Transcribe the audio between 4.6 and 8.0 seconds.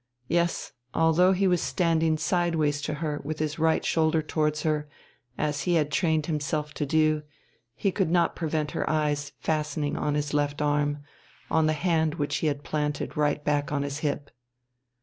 her, as he had trained himself to do, he